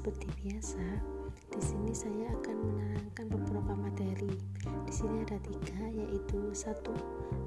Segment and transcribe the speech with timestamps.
[0.00, 0.80] seperti biasa,
[1.52, 4.32] di sini saya akan menerangkan beberapa materi.
[4.88, 6.96] Di sini ada tiga, yaitu satu,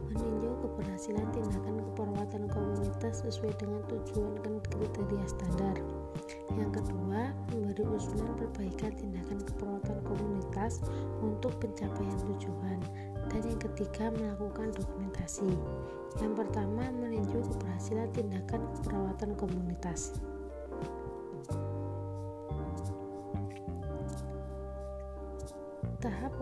[0.05, 5.81] meninjau keberhasilan tindakan keperawatan komunitas sesuai dengan tujuan dan kriteria standar.
[6.53, 10.85] Yang kedua, memberi usulan perbaikan tindakan keperawatan komunitas
[11.25, 12.77] untuk pencapaian tujuan.
[13.33, 15.49] Dan yang ketiga, melakukan dokumentasi.
[16.21, 20.13] Yang pertama, meninjau keberhasilan tindakan keperawatan komunitas.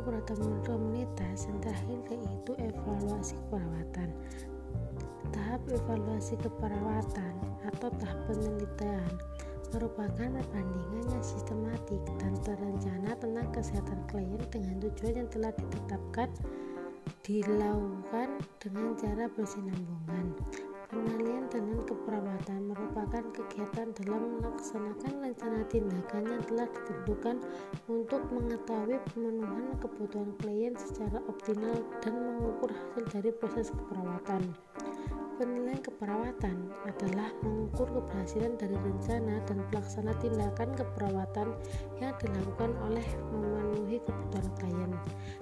[0.02, 4.10] Keperawatan komunitas yang terakhir yaitu evaluasi keperawatan.
[5.30, 7.38] Tahap evaluasi keperawatan
[7.70, 9.14] atau tahap penelitian
[9.70, 16.30] merupakan perbandingan yang sistematik dan terencana tentang kesehatan klien dengan tujuan yang telah ditetapkan
[17.22, 20.26] dilakukan dengan cara bersinambungan.
[20.92, 27.40] Penilaian dan keperawatan merupakan kegiatan dalam melaksanakan rencana tindakan yang telah ditentukan
[27.88, 34.52] untuk mengetahui pemenuhan kebutuhan klien secara optimal dan mengukur hasil dari proses keperawatan.
[35.42, 41.58] Penilaian keperawatan adalah mengukur keberhasilan dari rencana dan pelaksana tindakan keperawatan
[41.98, 43.02] yang dilakukan oleh
[43.34, 44.94] memenuhi kebutuhan klien.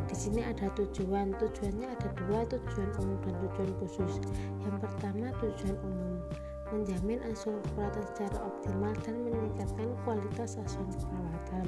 [0.07, 1.35] Di sini ada tujuan.
[1.35, 4.23] Tujuannya ada dua, tujuan umum dan tujuan khusus.
[4.63, 6.23] Yang pertama, tujuan umum
[6.69, 11.65] menjamin asuhan keperawatan secara optimal dan meningkatkan kualitas asuhan keperawatan.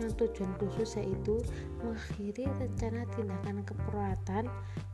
[0.00, 1.40] Yang tujuan khusus yaitu
[1.80, 4.44] mengakhiri rencana tindakan keperawatan,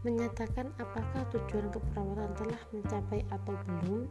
[0.02, 4.11] menyatakan apakah tujuan keperawatan telah mencapai atau belum,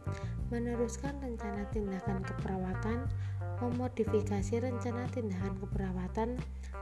[0.49, 2.97] meneruskan rencana tindakan keperawatan,
[3.59, 6.29] memodifikasi rencana tindakan keperawatan,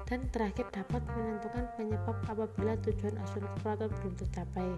[0.10, 4.70] dan terakhir dapat menentukan penyebab apabila tujuan asuhan keperawatan belum tercapai.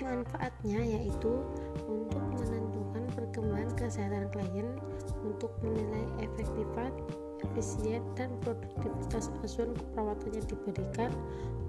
[0.00, 1.44] Manfaatnya yaitu
[1.84, 2.79] untuk menentukan
[3.20, 4.68] perkembangan kesehatan klien,
[5.20, 6.90] untuk menilai efektifan,
[7.42, 11.10] efisien, dan produktivitas asuhan keperawatan yang diberikan,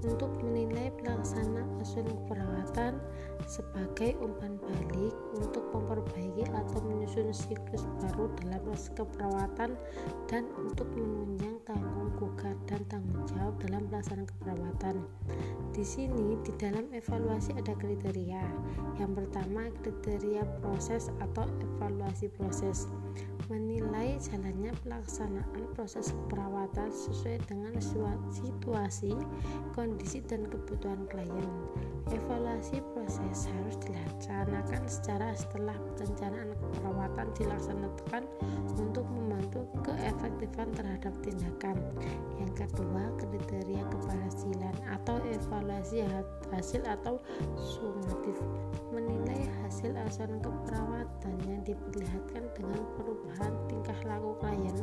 [0.02, 2.98] untuk menilai pelaksana asuhan keperawatan
[3.46, 9.78] sebagai umpan balik untuk memperbaiki atau menyusun siklus baru dalam proses keperawatan
[10.26, 14.96] dan untuk menunjang tanggung gugat dan tanggung jawab dalam pelaksanaan keperawatan.
[15.74, 18.42] Di sini di dalam evaluasi ada kriteria.
[18.98, 22.90] Yang pertama kriteria proses atau evaluasi proses
[23.52, 27.76] menilai jalannya pelaksanaan proses keperawatan sesuai dengan
[28.32, 29.12] situasi,
[29.76, 31.52] kondisi dan kebutuhan klien.
[32.08, 38.24] Evaluasi proses harus dilaksanakan secara setelah perencanaan keperawatan dilaksanakan
[38.80, 41.76] untuk membantu keefektifan terhadap tindakan.
[42.40, 46.08] Yang kedua, kriteria keberhasilan atau evaluasi
[46.56, 47.20] hasil atau
[47.60, 48.40] sumatif
[48.92, 54.78] menilai hasil asuhan keperawatan yang diperlihatkan dengan perubahan tingkah laku klien.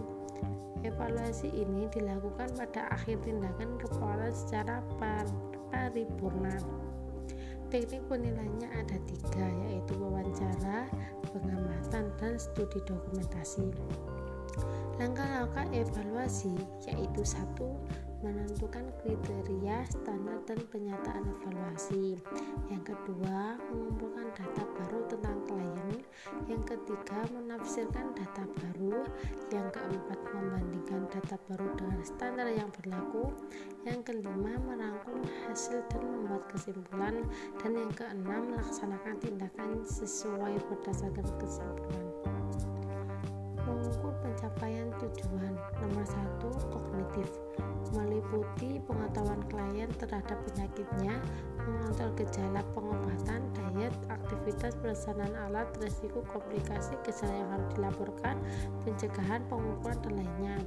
[0.87, 4.79] Evaluasi ini dilakukan pada akhir tindakan keperawatan secara
[5.71, 6.55] paripurna.
[7.69, 10.89] Teknik penilaiannya ada tiga, yaitu wawancara,
[11.29, 13.75] pengamatan, dan studi dokumentasi.
[14.97, 16.57] Langkah-langkah evaluasi
[16.89, 17.77] yaitu satu
[18.19, 22.19] menentukan kriteria, standar, dan penyataan evaluasi.
[22.67, 25.95] Yang kedua, mengumpulkan data baru tentang klien.
[26.51, 29.07] Yang ketiga, menafsirkan data baru.
[29.55, 33.31] Yang keempat, membandingkan data baru dengan standar yang berlaku.
[33.87, 37.23] Yang kelima, merangkum hasil dan membuat kesimpulan.
[37.63, 42.08] Dan yang keenam, melaksanakan tindakan sesuai berdasarkan kesimpulan
[44.59, 45.55] pencapaian tujuan.
[45.79, 47.31] Nomor satu kognitif.
[47.95, 51.23] Meliputi pengetahuan klien terhadap penyakitnya,
[51.63, 58.37] mengontrol gejala pengobatan, diet, aktivitas pelaksanaan alat, resiko komplikasi, gejala yang harus dilaporkan,
[58.85, 60.61] pencegahan, pengukuran, dan lainnya.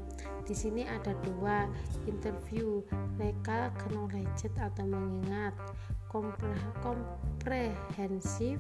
[0.47, 1.69] Di sini ada dua,
[2.09, 2.81] interview,
[3.21, 5.53] recall, knowledge atau mengingat,
[6.81, 8.57] komprehensif,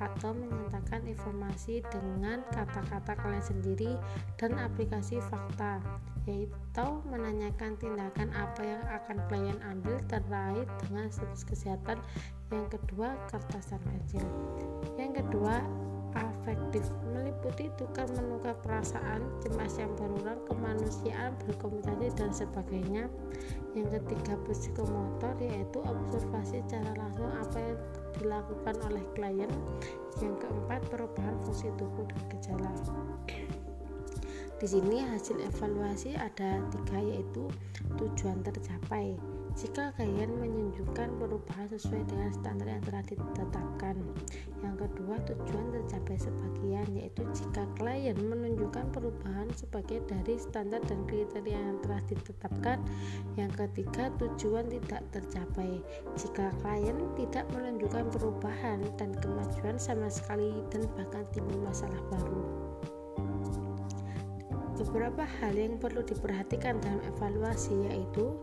[0.00, 3.92] atau menyatakan informasi dengan kata-kata kalian sendiri
[4.40, 5.78] dan aplikasi fakta
[6.24, 12.00] yaitu menanyakan tindakan apa yang akan klien ambil terkait dengan status kesehatan.
[12.48, 14.24] Yang kedua kertas kecil
[14.96, 15.60] yang kedua
[16.14, 16.86] afektif.
[17.10, 23.04] Meliputi tukar menukar perasaan cemas yang berulang kemanusiaan berkomunikasi dan sebagainya.
[23.74, 27.78] Yang ketiga psikomotor yaitu observasi secara langsung apa yang
[28.20, 29.50] dilakukan oleh klien
[30.22, 32.72] yang keempat perubahan fungsi tubuh dan gejala
[34.64, 37.50] di sini hasil evaluasi ada tiga yaitu
[38.00, 39.12] tujuan tercapai.
[39.54, 43.96] Jika klien menunjukkan perubahan sesuai dengan standar yang telah ditetapkan.
[44.66, 51.54] Yang kedua, tujuan tercapai sebagian yaitu jika klien menunjukkan perubahan sebagai dari standar dan kriteria
[51.54, 52.82] yang telah ditetapkan.
[53.38, 55.78] Yang ketiga, tujuan tidak tercapai.
[56.18, 62.73] Jika klien tidak menunjukkan perubahan dan kemajuan sama sekali dan bahkan timbul masalah baru.
[64.84, 68.36] Beberapa hal yang perlu diperhatikan dalam evaluasi yaitu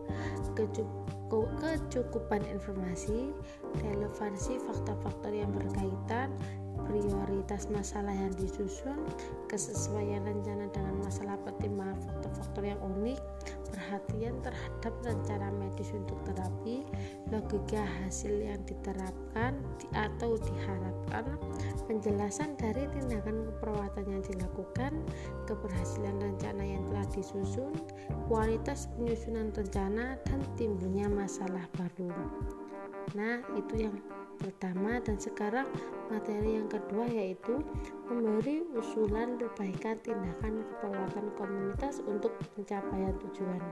[1.32, 3.32] kecukupan informasi,
[3.80, 6.28] relevansi faktor-faktor yang berkaitan,
[6.84, 9.00] prioritas masalah yang disusun,
[9.48, 13.20] kesesuaian rencana dengan masalah pertimbangan faktor-faktor yang unik,
[13.72, 16.84] perhatian terhadap rencana medis untuk terapi,
[17.32, 19.56] logika hasil yang diterapkan
[19.96, 21.24] atau diharapkan,
[21.86, 24.92] penjelasan dari tindakan keperawatan yang dilakukan,
[25.46, 27.72] keberhasilan rencana yang telah disusun,
[28.26, 32.10] kualitas penyusunan rencana, dan timbulnya masalah baru.
[33.18, 33.96] Nah, itu yang
[34.42, 35.68] pertama dan sekarang
[36.10, 37.62] materi yang kedua yaitu
[38.10, 43.62] memberi usulan perbaikan tindakan keperawatan komunitas untuk pencapaian tujuan.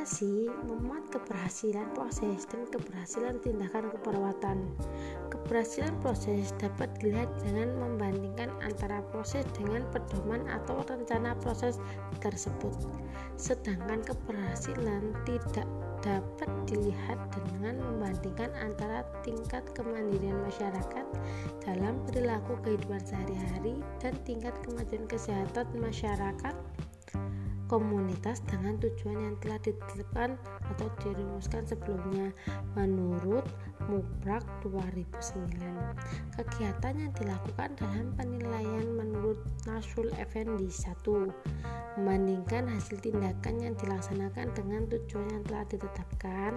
[0.00, 4.64] Evaluasi memuat keberhasilan proses dan keberhasilan tindakan keperawatan.
[5.28, 11.76] Keberhasilan proses dapat dilihat dengan membandingkan antara proses dengan pedoman atau rencana proses
[12.24, 12.72] tersebut.
[13.36, 15.68] Sedangkan keberhasilan tidak
[16.00, 21.06] dapat dilihat dengan membandingkan antara tingkat kemandirian masyarakat
[21.60, 26.56] dalam perilaku kehidupan sehari-hari dan tingkat kemajuan kesehatan masyarakat
[27.70, 30.34] komunitas dengan tujuan yang telah ditetapkan
[30.74, 32.34] atau dirumuskan sebelumnya.
[32.74, 33.46] Menurut
[33.90, 35.50] Muprak 2009.
[36.38, 41.02] Kegiatan yang dilakukan dalam penilaian menurut Nasul Effendi 1
[41.98, 46.52] membandingkan hasil tindakan yang dilaksanakan dengan tujuan yang telah ditetapkan.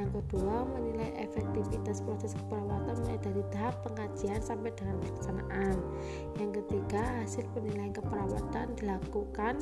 [0.00, 5.76] Yang kedua, menilai efektivitas proses keperawatan mulai dari tahap pengkajian sampai dengan pelaksanaan.
[6.40, 9.60] Yang ketiga, hasil penilaian keperawatan dilakukan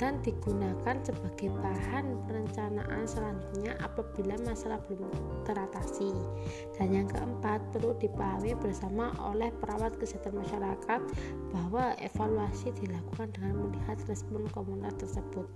[0.00, 5.12] dan digunakan sebagai bahan perencanaan selanjutnya apabila masalah belum
[5.44, 6.13] teratasi.
[6.74, 11.00] Dan yang keempat, perlu dipahami bersama oleh perawat kesehatan masyarakat
[11.54, 15.46] bahwa evaluasi dilakukan dengan melihat respon komunitas tersebut.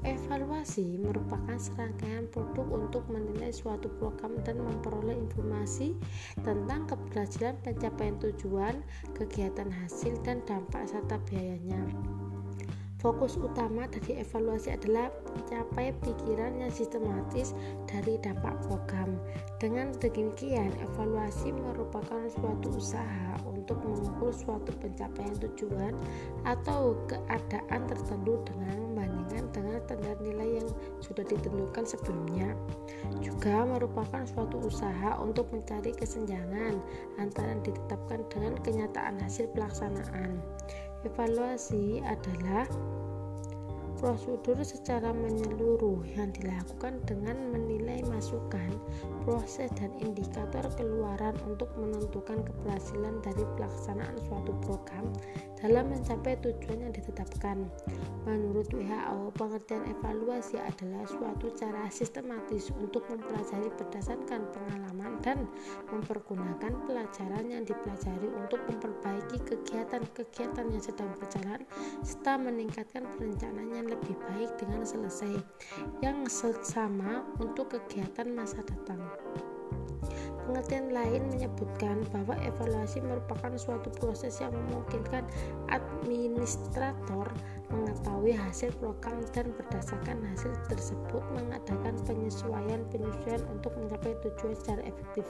[0.00, 5.92] Evaluasi merupakan serangkaian produk untuk menilai suatu program dan memperoleh informasi
[6.40, 8.80] tentang keberhasilan pencapaian tujuan,
[9.12, 11.84] kegiatan hasil, dan dampak serta biayanya.
[13.00, 17.56] Fokus utama dari evaluasi adalah mencapai pikiran yang sistematis
[17.88, 19.16] dari dampak program.
[19.56, 25.96] Dengan demikian, evaluasi merupakan suatu usaha untuk mengukur suatu pencapaian tujuan
[26.44, 30.68] atau keadaan tertentu dengan membandingkan dengan standar nilai yang
[31.00, 32.52] sudah ditentukan sebelumnya.
[33.24, 36.76] Juga merupakan suatu usaha untuk mencari kesenjangan
[37.16, 40.36] antara ditetapkan dengan kenyataan hasil pelaksanaan.
[41.00, 42.68] Evaluasi adalah
[44.00, 48.72] prosedur secara menyeluruh yang dilakukan dengan menilai masukan,
[49.28, 55.04] proses dan indikator keluaran untuk menentukan keberhasilan dari pelaksanaan suatu program
[55.60, 57.68] dalam mencapai tujuan yang ditetapkan.
[58.24, 65.44] Menurut WHO, pengertian evaluasi adalah suatu cara sistematis untuk mempelajari berdasarkan pengalaman dan
[65.92, 71.60] mempergunakan pelajaran yang dipelajari untuk memperbaiki kegiatan-kegiatan yang sedang berjalan
[72.00, 75.34] serta meningkatkan perencanaan lebih baik dengan selesai
[76.00, 76.24] yang
[76.62, 79.02] sama untuk kegiatan masa datang.
[80.50, 85.22] Pengertian lain menyebutkan bahwa evaluasi merupakan suatu proses yang memungkinkan
[85.70, 87.30] administrator
[87.70, 95.22] mengetahui hasil program dan berdasarkan hasil tersebut mengadakan penyesuaian-penyesuaian untuk mencapai tujuan secara efektif.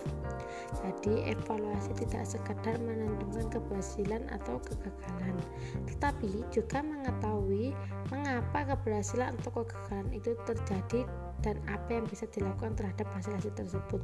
[0.81, 5.37] Jadi, evaluasi tidak sekadar menentukan keberhasilan atau kegagalan,
[5.85, 7.77] tetapi juga mengetahui
[8.09, 11.05] mengapa keberhasilan atau kegagalan itu terjadi
[11.41, 14.01] dan apa yang bisa dilakukan terhadap hasil-hasil tersebut.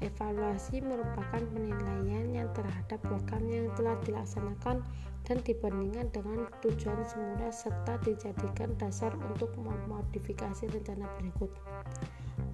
[0.00, 4.80] Evaluasi merupakan penilaian yang terhadap program yang telah dilaksanakan
[5.28, 11.52] dan dibandingkan dengan tujuan semula serta dijadikan dasar untuk memodifikasi rencana berikut.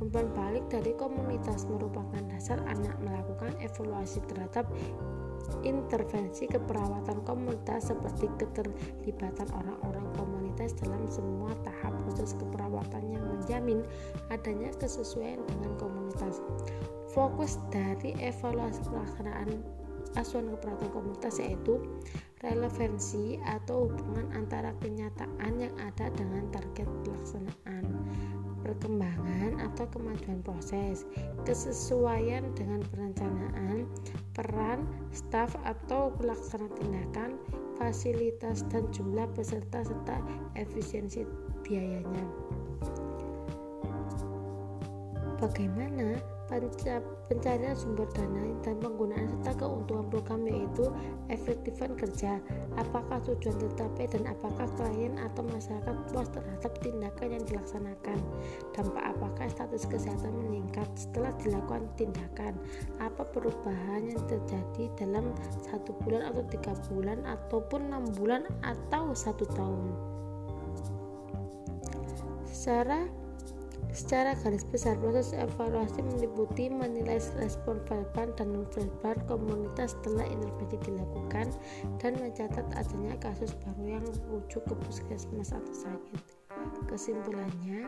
[0.03, 4.67] Umpan balik dari komunitas merupakan dasar anak melakukan evaluasi terhadap
[5.63, 13.81] intervensi keperawatan komunitas seperti keterlibatan orang-orang komunitas dalam semua tahap proses keperawatan yang menjamin
[14.33, 16.41] adanya kesesuaian dengan komunitas.
[17.13, 19.49] Fokus dari evaluasi pelaksanaan
[20.17, 21.81] asuhan keperawatan komunitas yaitu
[22.45, 27.85] relevansi atau hubungan antara kenyataan yang ada dengan target pelaksanaan
[28.67, 31.07] perkembangan atau kemajuan proses,
[31.47, 33.87] kesesuaian dengan perencanaan,
[34.37, 34.85] peran,
[35.17, 37.41] staf atau pelaksana tindakan,
[37.81, 40.21] fasilitas dan jumlah peserta serta
[40.61, 41.25] efisiensi
[41.65, 42.25] biayanya.
[45.41, 50.87] Bagaimana pencarian sumber dana dan penggunaan serta keuntungan program yaitu
[51.27, 52.39] efektifan kerja.
[52.79, 58.19] Apakah tujuan tercapai dan apakah klien atau masyarakat puas terhadap tindakan yang dilaksanakan?
[58.79, 62.55] Dampak apakah status kesehatan meningkat setelah dilakukan tindakan?
[63.03, 65.35] Apa perubahan yang terjadi dalam
[65.67, 69.87] satu bulan atau tiga bulan ataupun enam bulan atau satu tahun?
[72.47, 73.26] Secara
[73.97, 81.49] Secara garis besar, proses evaluasi meliputi menilai respon verbal dan non-verbal komunitas setelah intervensi dilakukan
[81.97, 86.36] dan mencatat adanya kasus baru yang merujuk ke puskesmas atau sakit.
[86.87, 87.83] Kesimpulannya,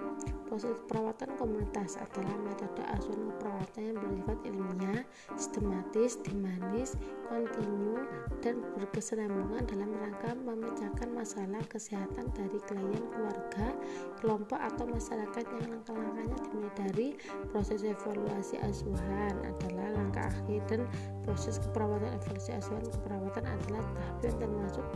[0.50, 5.02] proses perawatan komunitas adalah metode asuhan perawatan yang bersifat ilmiah,
[5.38, 6.99] sistematis, dinamis,
[7.31, 8.02] kontinu,
[8.43, 13.71] dan berkesinambungan dalam rangka memecahkan masalah kesehatan dari klien, keluarga,
[14.19, 17.09] kelompok atau masyarakat yang langkah-langkahnya dimulai dari
[17.55, 20.81] proses evaluasi asuhan adalah langkah akhir dan
[21.23, 24.87] proses keperawatan evaluasi asuhan keperawatan adalah tahap yang termasuk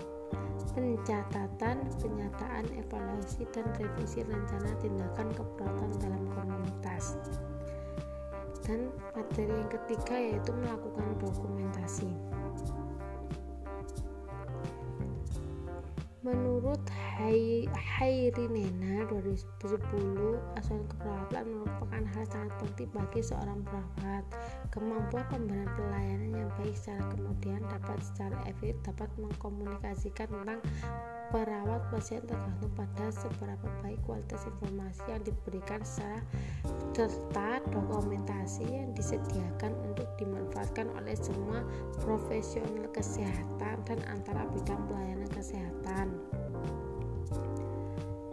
[0.72, 7.20] pencatatan, penyataan, evaluasi, dan revisi rencana tindakan keperawatan dalam komunitas.
[8.62, 12.08] Dan materi yang ketiga yaitu melakukan dokumentasi.
[16.22, 16.80] Menurut
[17.22, 19.78] Hairinena 2010,
[20.58, 24.24] asuhan keperawatan merupakan hal sangat penting bagi seorang perawat.
[24.74, 30.60] Kemampuan pemberian pelayanan yang baik secara kemudian dapat secara efektif dapat mengkomunikasikan tentang
[31.30, 36.20] perawat pasien tergantung pada seberapa baik kualitas informasi yang diberikan secara
[36.92, 41.62] serta dokumentasi yang disediakan untuk dimanfaatkan oleh semua
[42.02, 46.18] profesional kesehatan dan antara bidang pelayanan kesehatan.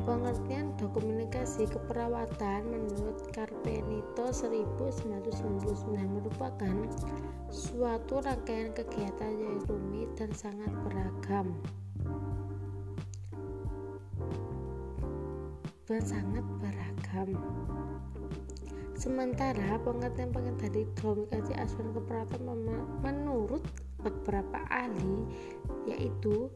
[0.10, 6.76] Pengertian dokumentasi keperawatan menurut Carpenito 1999 merupakan
[7.54, 11.54] suatu rangkaian kegiatan yang rumit dan sangat beragam.
[15.86, 17.34] dan sangat beragam.
[18.94, 22.42] Sementara pengertian-pengertian dari komunikasi asuhan keperawatan
[23.02, 23.62] menurut
[24.00, 25.28] beberapa ahli
[25.88, 26.48] yaitu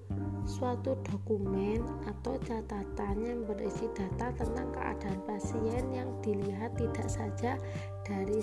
[0.44, 7.56] suatu dokumen atau catatan yang berisi data tentang keadaan pasien yang dilihat tidak saja
[8.04, 8.40] dari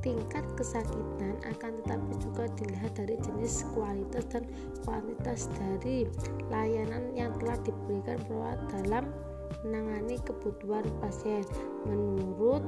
[0.00, 4.44] tingkat kesakitan akan tetapi juga dilihat dari jenis kualitas dan
[4.84, 6.08] kuantitas dari
[6.48, 9.04] layanan yang telah diberikan perawat dalam
[9.62, 11.44] menangani kebutuhan pasien
[11.84, 12.64] menurut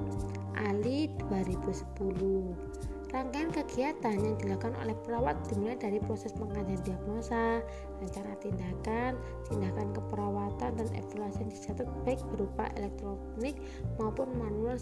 [0.55, 2.94] Ali 2010.
[3.15, 7.63] Rangkaian kegiatan yang dilakukan oleh perawat dimulai dari proses pengajian diagnosa,
[8.03, 9.15] rencana tindakan,
[9.47, 13.55] tindakan keperawatan, dan evaluasi yang dicatat baik berupa elektronik
[14.03, 14.75] maupun manual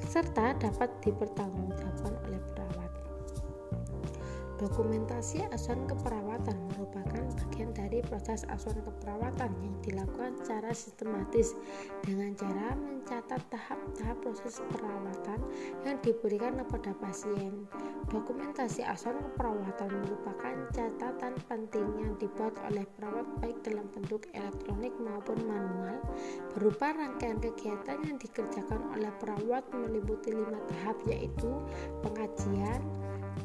[0.00, 3.07] serta dapat dipertanggungjawabkan oleh perawat.
[4.58, 11.54] Dokumentasi asuhan keperawatan merupakan bagian dari proses asuhan keperawatan yang dilakukan secara sistematis
[12.02, 15.38] dengan cara mencatat tahap-tahap proses perawatan
[15.86, 17.70] yang diberikan kepada pasien.
[18.10, 25.38] Dokumentasi asuhan keperawatan merupakan catatan penting yang dibuat oleh perawat baik dalam bentuk elektronik maupun
[25.46, 26.02] manual
[26.58, 31.62] berupa rangkaian kegiatan yang dikerjakan oleh perawat meliputi lima tahap yaitu
[32.02, 32.82] pengajian,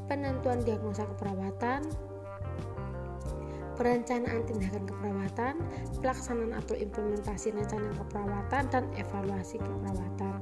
[0.08, 1.88] penentuan diagnosa keperawatan,
[3.76, 5.54] perencanaan tindakan keperawatan,
[6.00, 10.40] pelaksanaan atau implementasi rencana keperawatan, dan evaluasi keperawatan.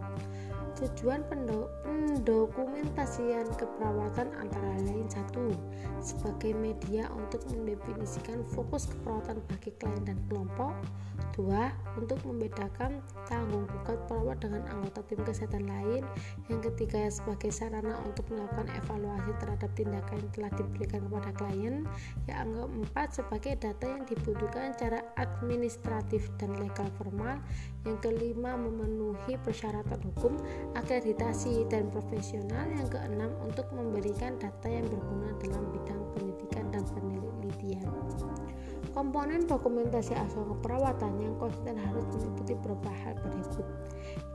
[0.81, 5.53] Tujuan pendokumentasian keperawatan antara lain satu
[6.01, 10.73] sebagai media untuk mendefinisikan fokus keperawatan bagi klien dan kelompok.
[11.37, 16.01] Dua untuk membedakan tanggung jawab perawat dengan anggota tim kesehatan lain.
[16.49, 21.85] Yang ketiga sebagai sarana untuk melakukan evaluasi terhadap tindakan yang telah diberikan kepada klien.
[22.25, 27.37] Yang keempat sebagai data yang dibutuhkan secara administratif dan legal formal
[27.81, 30.37] yang kelima memenuhi persyaratan hukum
[30.77, 32.69] akreditasi dan profesional.
[32.69, 37.89] Yang keenam untuk memberikan data yang berguna dalam bidang pendidikan dan penelitian.
[38.91, 43.63] Komponen dokumentasi asal keperawatan yang konsisten harus meliputi beberapa hal berikut.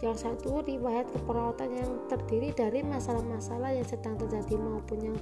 [0.01, 5.17] Yang satu, riwayat keperawatan yang terdiri dari masalah-masalah yang sedang terjadi maupun yang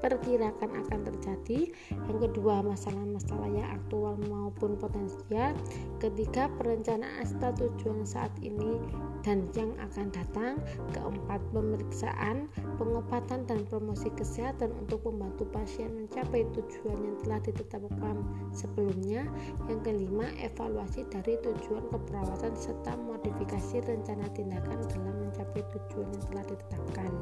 [0.00, 1.68] diperkirakan akan terjadi.
[2.08, 5.52] Yang kedua, masalah-masalah yang aktual maupun potensial.
[6.00, 8.80] Ketiga, perencanaan strategi tujuan saat ini
[9.20, 10.56] dan yang akan datang.
[10.96, 12.48] Keempat, pemeriksaan,
[12.80, 18.16] pengobatan dan promosi kesehatan untuk membantu pasien mencapai tujuan yang telah ditetapkan
[18.56, 19.28] sebelumnya.
[19.68, 26.44] Yang kelima, evaluasi dari tujuan keperawatan serta modifikasi rencana tindakan dalam mencapai tujuan yang telah
[26.48, 27.12] ditetapkan.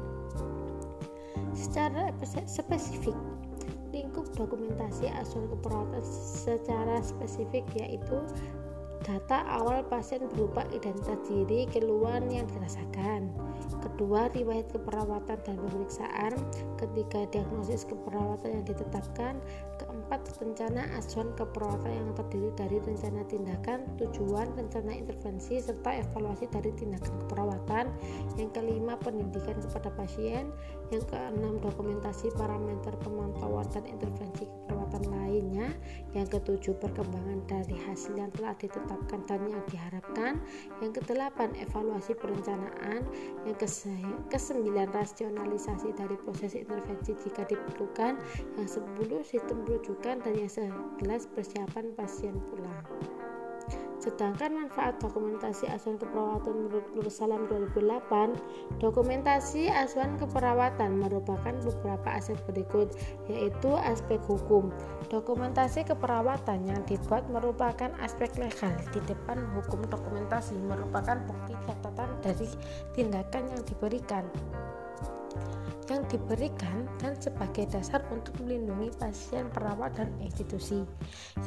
[1.53, 2.13] Secara
[2.45, 3.17] spesifik,
[3.89, 6.03] lingkup dokumentasi asuhan keperawatan
[6.45, 8.21] secara spesifik yaitu
[9.09, 13.33] data awal pasien berupa identitas diri, keluhan yang dirasakan.
[13.81, 16.37] Kedua, riwayat keperawatan dan pemeriksaan.
[16.77, 19.41] Ketiga, diagnosis keperawatan yang ditetapkan
[19.81, 26.73] keempat rencana asuhan keperawatan yang terdiri dari rencana tindakan tujuan rencana intervensi serta evaluasi dari
[26.75, 27.85] tindakan keperawatan
[28.35, 30.51] yang kelima pendidikan kepada pasien
[30.89, 35.67] yang keenam dokumentasi parameter pemantauan dan intervensi keperawatan lainnya
[36.17, 40.41] yang ketujuh perkembangan dari hasil yang telah ditetapkan dan yang diharapkan
[40.83, 43.05] yang kedelapan evaluasi perencanaan
[43.45, 43.55] yang
[44.27, 48.19] kesembilan rasionalisasi dari proses intervensi jika diperlukan
[48.57, 53.18] yang sepuluh sistem rujukan dan yang segelas persiapan pasien pulang.
[54.09, 62.41] Sedangkan manfaat dokumentasi asuhan keperawatan menurut Nur Salam 2008, dokumentasi asuhan keperawatan merupakan beberapa aspek
[62.49, 62.89] berikut,
[63.29, 64.73] yaitu aspek hukum.
[65.13, 72.49] Dokumentasi keperawatan yang dibuat merupakan aspek legal di depan hukum dokumentasi merupakan bukti catatan dari
[72.97, 74.25] tindakan yang diberikan
[75.89, 80.85] yang diberikan dan sebagai dasar untuk melindungi pasien, perawat, dan institusi.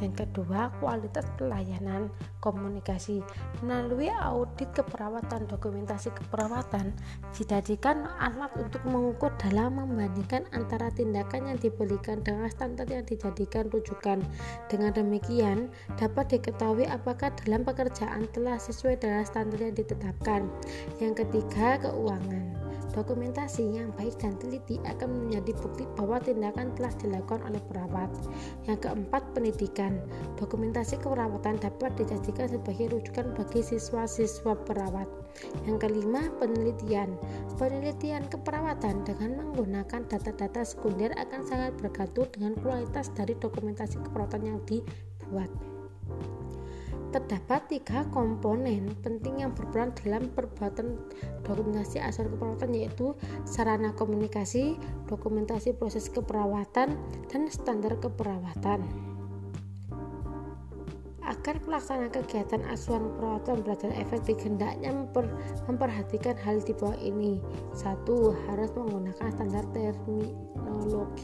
[0.02, 2.10] Yang kedua, kualitas pelayanan
[2.42, 3.22] komunikasi
[3.62, 6.90] melalui audit keperawatan dokumentasi keperawatan
[7.32, 14.20] dijadikan alat untuk mengukur dalam membandingkan antara tindakan yang diberikan dengan standar yang dijadikan rujukan.
[14.66, 20.50] Dengan demikian, dapat diketahui apakah dalam pekerjaan telah sesuai dengan standar yang ditetapkan.
[20.98, 22.61] Yang ketiga, keuangan.
[22.92, 28.12] Dokumentasi yang baik dan teliti akan menjadi bukti bahwa tindakan telah dilakukan oleh perawat.
[28.68, 29.96] Yang keempat, pendidikan.
[30.36, 35.08] Dokumentasi keperawatan dapat dijadikan sebagai rujukan bagi siswa-siswa perawat.
[35.64, 37.16] Yang kelima, penelitian.
[37.56, 44.58] Penelitian keperawatan dengan menggunakan data-data sekunder akan sangat bergantung dengan kualitas dari dokumentasi keperawatan yang
[44.68, 45.48] dibuat.
[47.12, 50.96] Terdapat tiga komponen penting yang berperan dalam perbuatan
[51.44, 53.12] dokumentasi asal keperawatan yaitu
[53.44, 54.80] sarana komunikasi,
[55.12, 56.96] dokumentasi proses keperawatan,
[57.28, 58.88] dan standar keperawatan.
[61.20, 65.28] Agar pelaksanaan kegiatan asuhan perawatan belajar efektif hendaknya memper,
[65.68, 67.44] memperhatikan hal di bawah ini.
[67.76, 70.32] Satu harus menggunakan standar terminologi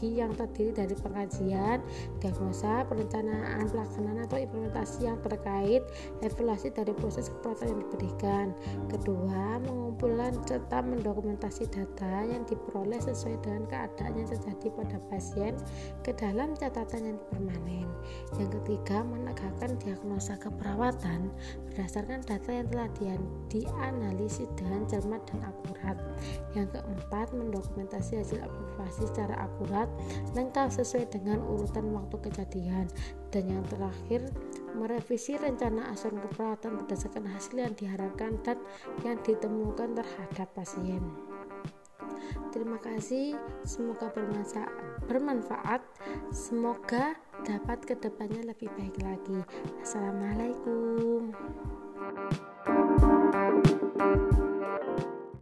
[0.03, 1.83] yang terdiri dari pengajian
[2.23, 5.83] diagnosa perencanaan pelaksanaan atau implementasi yang terkait
[6.23, 8.45] evaluasi dari proses keperawatan yang diberikan
[8.87, 15.53] kedua mengumpulkan serta mendokumentasi data yang diperoleh sesuai dengan keadaan yang terjadi pada pasien
[16.03, 17.87] ke dalam catatan yang permanen
[18.37, 21.31] yang ketiga menegakkan diagnosa keperawatan
[21.69, 22.89] berdasarkan data yang telah
[23.47, 25.97] dianalisis dengan cermat dan akurat.
[26.51, 28.39] Yang keempat, mendokumentasi hasil
[28.79, 29.91] observasi secara akurat,
[30.31, 32.87] lengkap sesuai dengan urutan waktu kejadian.
[33.27, 34.31] Dan yang terakhir,
[34.71, 38.55] merevisi rencana asuhan keperawatan berdasarkan hasil yang diharapkan dan
[39.03, 41.03] yang ditemukan terhadap pasien.
[42.55, 43.35] Terima kasih,
[43.67, 44.09] semoga
[45.05, 45.81] bermanfaat.
[46.31, 49.43] Semoga dapat ke depannya lebih baik lagi.
[49.83, 51.35] Assalamualaikum.